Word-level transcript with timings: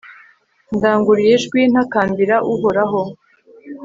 ndanguruye 0.75 1.31
ijwi 1.37 1.59
ntakambira 1.71 2.35
uhoraho 2.53 3.01